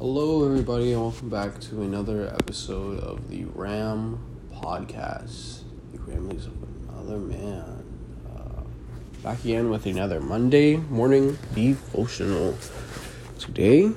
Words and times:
Hello, 0.00 0.46
everybody, 0.46 0.94
and 0.94 1.02
welcome 1.02 1.28
back 1.28 1.60
to 1.60 1.82
another 1.82 2.26
episode 2.28 3.00
of 3.00 3.28
the 3.28 3.44
Ram 3.44 4.18
Podcast, 4.50 5.64
the 5.92 5.98
Ramblings 5.98 6.46
of 6.46 6.54
Another 6.88 7.18
Man. 7.18 7.84
Uh, 8.26 8.62
back 9.22 9.44
again 9.44 9.68
with 9.68 9.84
another 9.84 10.18
Monday 10.18 10.76
morning 10.76 11.36
devotional. 11.54 12.56
Today, 13.38 13.92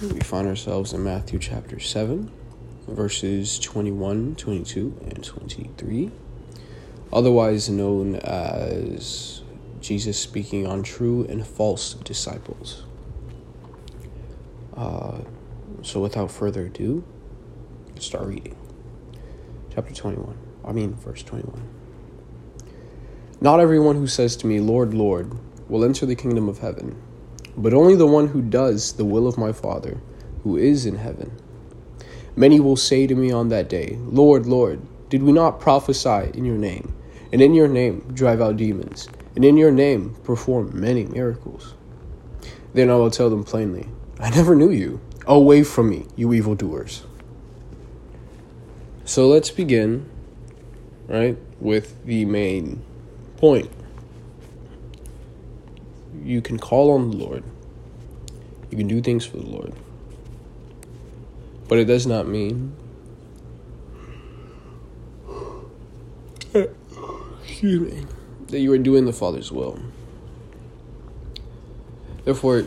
we 0.00 0.20
find 0.20 0.48
ourselves 0.48 0.94
in 0.94 1.04
Matthew 1.04 1.38
chapter 1.38 1.78
7, 1.78 2.32
verses 2.88 3.58
21, 3.58 4.36
22, 4.36 5.00
and 5.04 5.22
23, 5.22 6.10
otherwise 7.12 7.68
known 7.68 8.16
as 8.16 9.42
Jesus 9.82 10.18
speaking 10.18 10.66
on 10.66 10.82
true 10.82 11.26
and 11.28 11.46
false 11.46 11.92
disciples. 11.92 12.84
Uh, 14.74 15.18
so 15.82 16.00
without 16.00 16.30
further 16.30 16.66
ado, 16.66 17.04
start 17.98 18.26
reading. 18.26 18.56
Chapter 19.74 19.94
21. 19.94 20.36
I 20.64 20.72
mean, 20.72 20.94
verse 20.94 21.22
21. 21.22 21.68
Not 23.40 23.60
everyone 23.60 23.96
who 23.96 24.06
says 24.06 24.36
to 24.36 24.46
me, 24.46 24.60
Lord, 24.60 24.94
Lord, 24.94 25.32
will 25.68 25.84
enter 25.84 26.06
the 26.06 26.14
kingdom 26.14 26.48
of 26.48 26.58
heaven, 26.58 27.00
but 27.56 27.74
only 27.74 27.96
the 27.96 28.06
one 28.06 28.28
who 28.28 28.42
does 28.42 28.92
the 28.92 29.04
will 29.04 29.26
of 29.26 29.38
my 29.38 29.52
Father 29.52 30.00
who 30.42 30.56
is 30.56 30.86
in 30.86 30.96
heaven. 30.96 31.32
Many 32.36 32.60
will 32.60 32.76
say 32.76 33.06
to 33.06 33.14
me 33.14 33.30
on 33.30 33.48
that 33.48 33.68
day, 33.68 33.98
Lord, 34.00 34.46
Lord, 34.46 34.80
did 35.08 35.22
we 35.22 35.32
not 35.32 35.60
prophesy 35.60 36.30
in 36.34 36.44
your 36.44 36.56
name, 36.56 36.94
and 37.32 37.42
in 37.42 37.54
your 37.54 37.68
name 37.68 38.10
drive 38.14 38.40
out 38.40 38.56
demons, 38.56 39.08
and 39.34 39.44
in 39.44 39.56
your 39.56 39.70
name 39.70 40.14
perform 40.24 40.78
many 40.78 41.04
miracles? 41.04 41.74
Then 42.74 42.90
I 42.90 42.96
will 42.96 43.10
tell 43.10 43.28
them 43.28 43.44
plainly, 43.44 43.86
I 44.18 44.30
never 44.30 44.54
knew 44.54 44.70
you. 44.70 45.00
Away 45.26 45.62
from 45.62 45.90
me, 45.90 46.06
you 46.16 46.32
evildoers. 46.32 47.04
So 49.04 49.28
let's 49.28 49.50
begin, 49.50 50.08
right, 51.06 51.36
with 51.60 52.04
the 52.04 52.24
main 52.24 52.82
point. 53.36 53.70
You 56.24 56.40
can 56.40 56.58
call 56.58 56.92
on 56.92 57.10
the 57.10 57.16
Lord, 57.16 57.44
you 58.70 58.78
can 58.78 58.88
do 58.88 59.00
things 59.00 59.24
for 59.24 59.36
the 59.36 59.46
Lord, 59.46 59.72
but 61.68 61.78
it 61.78 61.84
does 61.84 62.06
not 62.06 62.26
mean. 62.26 62.74
Excuse 67.44 67.92
me. 67.92 68.06
That 68.48 68.60
you 68.60 68.72
are 68.72 68.78
doing 68.78 69.06
the 69.06 69.12
Father's 69.12 69.50
will. 69.50 69.78
Therefore, 72.24 72.66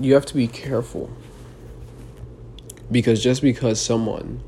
you 0.00 0.14
have 0.14 0.26
to 0.26 0.34
be 0.34 0.46
careful. 0.46 1.10
Because 2.90 3.22
just 3.22 3.42
because 3.42 3.80
someone 3.80 4.40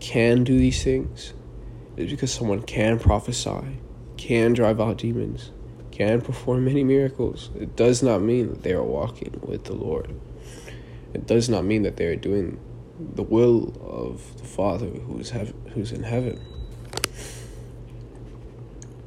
can 0.00 0.44
do 0.44 0.58
these 0.58 0.84
things 0.84 1.32
is 1.96 2.10
because 2.10 2.32
someone 2.32 2.62
can 2.62 2.98
prophesy 2.98 3.78
can 4.16 4.52
drive 4.52 4.80
out 4.80 4.98
demons 4.98 5.50
can 5.90 6.20
perform 6.20 6.64
many 6.64 6.84
miracles 6.84 7.50
it 7.58 7.74
does 7.74 8.02
not 8.02 8.20
mean 8.20 8.48
that 8.48 8.62
they 8.62 8.72
are 8.72 8.84
walking 8.84 9.40
with 9.42 9.64
the 9.64 9.72
lord. 9.72 10.14
It 11.14 11.26
does 11.26 11.48
not 11.48 11.64
mean 11.64 11.82
that 11.82 11.96
they 11.96 12.06
are 12.06 12.16
doing 12.16 12.60
the 12.98 13.22
will 13.22 13.72
of 13.80 14.36
the 14.36 14.44
father 14.44 14.86
who 14.86 15.18
is 15.18 15.32
who's 15.72 15.92
in 15.92 16.02
heaven. 16.02 16.38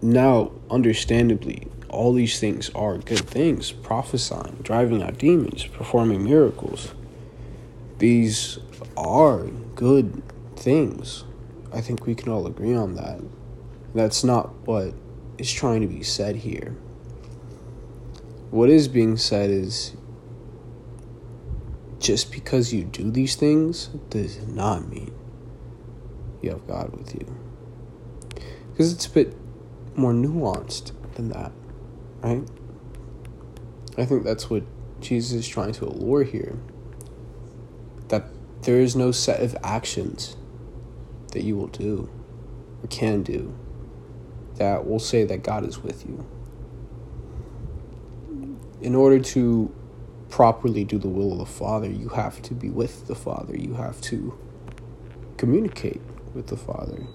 Now 0.01 0.51
understandably 0.71 1.67
all 1.89 2.13
these 2.13 2.39
things 2.39 2.69
are 2.75 2.97
good 2.97 3.27
things 3.27 3.71
prophesying, 3.71 4.59
driving 4.63 5.01
out 5.03 5.17
demons, 5.17 5.65
performing 5.65 6.23
miracles. 6.23 6.93
These 7.97 8.59
are 8.95 9.47
good 9.75 10.23
things. 10.55 11.23
I 11.73 11.81
think 11.81 12.05
we 12.05 12.15
can 12.15 12.29
all 12.29 12.47
agree 12.47 12.75
on 12.75 12.95
that. 12.95 13.19
That's 13.93 14.23
not 14.23 14.53
what 14.67 14.93
is 15.37 15.51
trying 15.51 15.81
to 15.81 15.87
be 15.87 16.03
said 16.03 16.37
here. 16.37 16.75
What 18.51 18.69
is 18.69 18.87
being 18.87 19.17
said 19.17 19.49
is 19.49 19.95
just 21.99 22.31
because 22.31 22.73
you 22.73 22.85
do 22.85 23.11
these 23.11 23.35
things 23.35 23.87
does 24.09 24.45
not 24.47 24.87
mean 24.87 25.13
you 26.41 26.51
have 26.51 26.65
God 26.67 26.95
with 26.95 27.13
you. 27.13 27.35
Because 28.71 28.93
it's 28.93 29.05
a 29.05 29.11
bit 29.11 29.35
more 29.95 30.13
nuanced 30.13 30.93
than 31.15 31.29
that 31.29 31.51
right? 32.21 32.47
I 33.97 34.05
think 34.05 34.23
that's 34.23 34.49
what 34.49 34.63
Jesus 35.01 35.33
is 35.33 35.47
trying 35.47 35.73
to 35.73 35.85
allure 35.85 36.23
here. 36.23 36.57
That 38.09 38.25
there 38.63 38.79
is 38.79 38.95
no 38.95 39.11
set 39.11 39.41
of 39.41 39.55
actions 39.63 40.35
that 41.33 41.43
you 41.43 41.55
will 41.55 41.67
do 41.67 42.09
or 42.81 42.87
can 42.87 43.23
do 43.23 43.55
that 44.55 44.85
will 44.85 44.99
say 44.99 45.23
that 45.23 45.43
God 45.43 45.65
is 45.65 45.81
with 45.81 46.05
you. 46.05 46.25
In 48.81 48.95
order 48.95 49.19
to 49.19 49.73
properly 50.29 50.83
do 50.83 50.97
the 50.97 51.07
will 51.07 51.33
of 51.33 51.39
the 51.39 51.45
Father, 51.45 51.89
you 51.89 52.09
have 52.09 52.41
to 52.43 52.53
be 52.53 52.69
with 52.69 53.07
the 53.07 53.15
Father. 53.15 53.55
You 53.57 53.75
have 53.75 53.99
to 54.01 54.37
communicate 55.37 56.01
with 56.33 56.47
the 56.47 56.57
Father. 56.57 57.07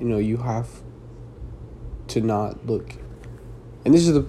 You 0.00 0.06
know, 0.06 0.18
you 0.18 0.38
have 0.38 0.68
to 2.08 2.20
not 2.20 2.66
look 2.66 2.96
and 3.84 3.94
this 3.94 4.06
is 4.06 4.14
the 4.14 4.26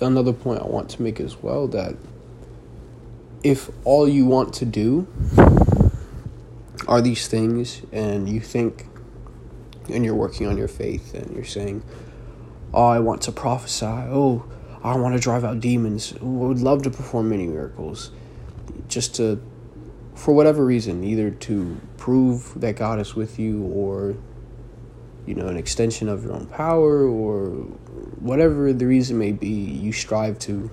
another 0.00 0.32
point 0.32 0.60
I 0.60 0.66
want 0.66 0.90
to 0.90 1.02
make 1.02 1.20
as 1.20 1.42
well 1.42 1.66
that 1.68 1.96
if 3.42 3.70
all 3.84 4.08
you 4.08 4.26
want 4.26 4.54
to 4.54 4.64
do 4.64 5.06
are 6.86 7.00
these 7.00 7.28
things 7.28 7.82
and 7.92 8.28
you 8.28 8.40
think 8.40 8.86
and 9.88 10.04
you're 10.04 10.14
working 10.14 10.46
on 10.46 10.56
your 10.56 10.68
faith 10.68 11.14
and 11.14 11.34
you're 11.34 11.44
saying, 11.44 11.82
Oh, 12.72 12.86
I 12.86 12.98
want 12.98 13.22
to 13.22 13.32
prophesy. 13.32 13.86
Oh, 13.86 14.44
I 14.82 14.96
want 14.96 15.14
to 15.14 15.20
drive 15.20 15.44
out 15.44 15.60
demons. 15.60 16.14
I 16.20 16.24
would 16.24 16.60
love 16.60 16.82
to 16.82 16.90
perform 16.90 17.30
many 17.30 17.46
miracles. 17.46 18.10
Just 18.88 19.14
to, 19.16 19.42
for 20.14 20.34
whatever 20.34 20.64
reason, 20.64 21.02
either 21.02 21.30
to 21.30 21.80
prove 21.96 22.60
that 22.60 22.76
God 22.76 23.00
is 23.00 23.14
with 23.14 23.38
you 23.38 23.64
or, 23.64 24.16
you 25.28 25.34
know, 25.34 25.46
an 25.46 25.58
extension 25.58 26.08
of 26.08 26.24
your 26.24 26.32
own 26.32 26.46
power 26.46 27.06
or 27.06 27.50
whatever 28.18 28.72
the 28.72 28.86
reason 28.86 29.18
may 29.18 29.30
be, 29.30 29.48
you 29.48 29.92
strive 29.92 30.38
to 30.38 30.70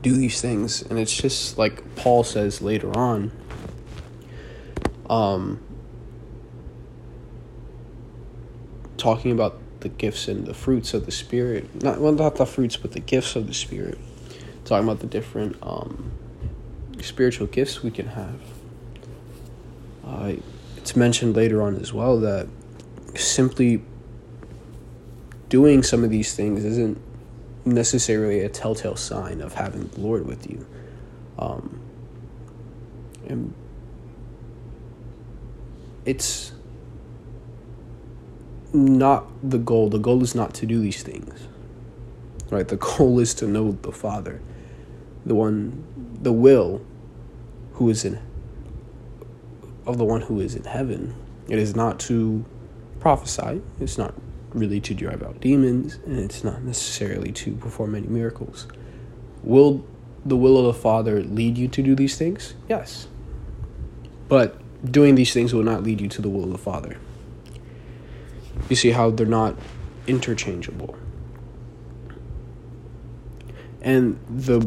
do 0.00 0.14
these 0.14 0.40
things. 0.40 0.80
And 0.80 0.98
it's 0.98 1.14
just 1.14 1.58
like 1.58 1.96
Paul 1.96 2.24
says 2.24 2.62
later 2.62 2.96
on. 2.96 3.30
Um, 5.10 5.60
talking 8.96 9.32
about 9.32 9.58
the 9.80 9.90
gifts 9.90 10.26
and 10.26 10.46
the 10.46 10.54
fruits 10.54 10.94
of 10.94 11.04
the 11.06 11.12
spirit 11.12 11.82
not 11.82 12.00
well 12.00 12.12
not 12.12 12.36
the 12.36 12.46
fruits 12.46 12.76
but 12.76 12.92
the 12.92 13.00
gifts 13.00 13.34
of 13.34 13.48
the 13.48 13.52
spirit 13.52 13.98
talking 14.64 14.88
about 14.88 15.00
the 15.00 15.08
different 15.08 15.56
um, 15.60 16.12
spiritual 17.00 17.48
gifts 17.48 17.82
we 17.82 17.90
can 17.90 18.06
have 18.06 18.40
uh, 20.06 20.32
it's 20.76 20.94
mentioned 20.94 21.34
later 21.34 21.60
on 21.60 21.74
as 21.76 21.92
well 21.92 22.20
that 22.20 22.46
simply 23.24 23.82
doing 25.48 25.82
some 25.82 26.02
of 26.04 26.10
these 26.10 26.34
things 26.34 26.64
isn't 26.64 26.98
necessarily 27.64 28.40
a 28.40 28.48
telltale 28.48 28.96
sign 28.96 29.40
of 29.40 29.54
having 29.54 29.86
the 29.88 30.00
Lord 30.00 30.26
with 30.26 30.50
you. 30.50 30.66
Um, 31.38 31.80
and 33.26 33.54
it's 36.04 36.52
not 38.72 39.26
the 39.42 39.58
goal. 39.58 39.88
The 39.88 39.98
goal 39.98 40.22
is 40.22 40.34
not 40.34 40.54
to 40.54 40.66
do 40.66 40.80
these 40.80 41.02
things. 41.02 41.48
Right? 42.50 42.66
The 42.66 42.76
goal 42.96 43.18
is 43.18 43.34
to 43.34 43.46
know 43.46 43.72
the 43.72 43.92
Father, 43.92 44.40
the 45.24 45.34
one, 45.34 45.84
the 46.22 46.32
will, 46.32 46.84
who 47.74 47.88
is 47.88 48.04
in, 48.04 48.18
of 49.86 49.98
the 49.98 50.04
one 50.04 50.22
who 50.22 50.40
is 50.40 50.54
in 50.54 50.64
heaven. 50.64 51.14
It 51.48 51.58
is 51.58 51.74
not 51.74 51.98
to 52.00 52.44
prophesy. 53.02 53.60
It's 53.80 53.98
not 53.98 54.14
really 54.54 54.80
to 54.80 54.94
drive 54.94 55.24
out 55.24 55.40
demons, 55.40 55.96
and 56.06 56.20
it's 56.20 56.44
not 56.44 56.62
necessarily 56.62 57.32
to 57.32 57.50
perform 57.56 57.96
any 57.96 58.06
miracles. 58.06 58.68
Will 59.42 59.84
the 60.24 60.36
will 60.36 60.56
of 60.56 60.66
the 60.66 60.80
Father 60.80 61.20
lead 61.20 61.58
you 61.58 61.66
to 61.66 61.82
do 61.82 61.96
these 61.96 62.16
things? 62.16 62.54
Yes. 62.68 63.08
But 64.28 64.56
doing 64.88 65.16
these 65.16 65.32
things 65.32 65.52
will 65.52 65.64
not 65.64 65.82
lead 65.82 66.00
you 66.00 66.08
to 66.10 66.22
the 66.22 66.28
will 66.28 66.44
of 66.44 66.52
the 66.52 66.58
Father. 66.58 66.96
You 68.68 68.76
see 68.76 68.92
how 68.92 69.10
they're 69.10 69.26
not 69.26 69.56
interchangeable. 70.06 70.96
And 73.80 74.16
the 74.30 74.60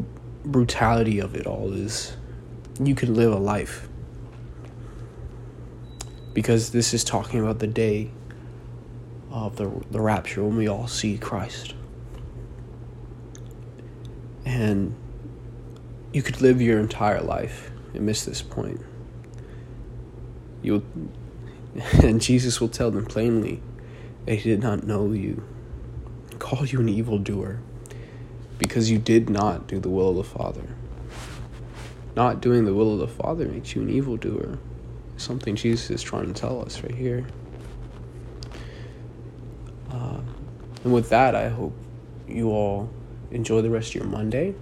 brutality 0.43 1.19
of 1.19 1.35
it 1.35 1.47
all 1.47 1.71
is 1.71 2.17
you 2.81 2.95
can 2.95 3.13
live 3.13 3.31
a 3.31 3.37
life. 3.37 3.87
Because 6.33 6.71
this 6.71 6.93
is 6.93 7.05
talking 7.05 7.39
about 7.39 7.59
the 7.59 7.67
day 7.67 8.11
of 9.43 9.57
the, 9.57 9.69
the 9.91 9.99
rapture 9.99 10.43
when 10.43 10.55
we 10.55 10.67
all 10.67 10.87
see 10.87 11.17
Christ. 11.17 11.73
And 14.45 14.95
you 16.13 16.21
could 16.21 16.39
live 16.41 16.61
your 16.61 16.79
entire 16.79 17.21
life 17.21 17.71
and 17.93 18.05
miss 18.05 18.23
this 18.23 18.41
point. 18.41 18.81
You'll 20.61 20.83
and 22.03 22.21
Jesus 22.21 22.61
will 22.61 22.69
tell 22.69 22.89
them 22.89 23.05
plainly 23.05 23.61
that 24.25 24.35
he 24.35 24.49
did 24.49 24.61
not 24.61 24.85
know 24.85 25.11
you, 25.11 25.43
call 26.39 26.65
you 26.65 26.79
an 26.79 26.87
evildoer, 26.87 27.59
because 28.57 28.89
you 28.89 28.97
did 28.97 29.29
not 29.29 29.67
do 29.67 29.79
the 29.79 29.89
will 29.89 30.11
of 30.11 30.15
the 30.15 30.23
Father. 30.23 30.69
Not 32.15 32.39
doing 32.39 32.63
the 32.63 32.73
will 32.73 32.93
of 32.93 32.99
the 32.99 33.07
Father 33.09 33.45
makes 33.45 33.75
you 33.75 33.81
an 33.81 33.89
evildoer. 33.89 34.57
Something 35.17 35.55
Jesus 35.55 35.89
is 35.89 36.01
trying 36.01 36.33
to 36.33 36.33
tell 36.33 36.61
us 36.61 36.81
right 36.81 36.95
here. 36.95 37.27
Uh, 39.91 40.19
and 40.83 40.93
with 40.93 41.09
that, 41.09 41.35
I 41.35 41.49
hope 41.49 41.75
you 42.27 42.49
all 42.49 42.89
enjoy 43.31 43.61
the 43.61 43.69
rest 43.69 43.89
of 43.89 43.95
your 43.95 44.05
Monday. 44.05 44.55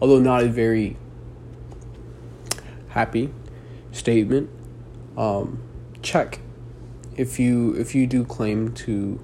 Although 0.00 0.20
not 0.20 0.42
a 0.42 0.48
very 0.48 0.96
happy 2.88 3.30
statement, 3.92 4.50
um, 5.16 5.62
check 6.02 6.40
if 7.16 7.38
you 7.38 7.74
if 7.74 7.94
you 7.94 8.06
do 8.06 8.24
claim 8.24 8.72
to 8.72 9.18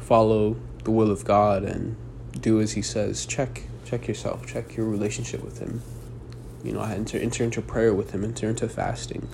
follow 0.00 0.56
the 0.84 0.90
will 0.90 1.10
of 1.10 1.24
God 1.24 1.62
and 1.64 1.96
do 2.38 2.60
as 2.60 2.72
He 2.72 2.82
says. 2.82 3.24
Check 3.26 3.62
check 3.84 4.06
yourself. 4.06 4.46
Check 4.46 4.76
your 4.76 4.86
relationship 4.86 5.42
with 5.42 5.58
Him. 5.58 5.82
You 6.62 6.72
know, 6.72 6.82
enter 6.82 7.18
enter 7.18 7.44
into 7.44 7.62
prayer 7.62 7.94
with 7.94 8.10
Him. 8.12 8.24
Enter 8.24 8.48
into 8.48 8.68
fasting. 8.68 9.28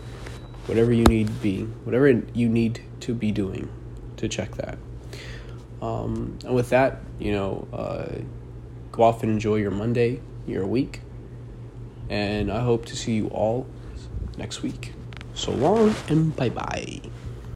Whatever 0.66 0.92
you 0.92 1.04
need 1.04 1.40
be, 1.42 1.62
whatever 1.84 2.08
you 2.34 2.48
need 2.48 2.82
to 3.00 3.14
be 3.14 3.30
doing, 3.30 3.68
to 4.16 4.28
check 4.28 4.54
that. 4.56 4.78
Um, 5.82 6.38
and 6.44 6.54
with 6.54 6.70
that, 6.70 7.00
you 7.18 7.32
know, 7.32 7.68
uh, 7.72 8.06
go 8.92 9.02
off 9.02 9.22
and 9.22 9.30
enjoy 9.30 9.56
your 9.56 9.70
Monday, 9.70 10.20
your 10.46 10.66
week, 10.66 11.00
and 12.08 12.50
I 12.50 12.60
hope 12.60 12.86
to 12.86 12.96
see 12.96 13.14
you 13.14 13.28
all 13.28 13.66
next 14.38 14.62
week. 14.62 14.92
So 15.34 15.52
long 15.52 15.94
and 16.08 16.34
bye 16.34 16.48
bye. 16.48 17.00